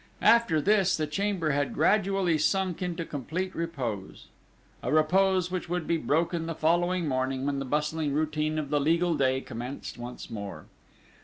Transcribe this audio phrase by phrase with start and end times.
[0.23, 4.29] After this the chamber had gradually sunk into complete repose:
[4.81, 8.79] a repose which would be broken the following morning when the bustling routine of the
[8.81, 10.65] legal day commenced once more.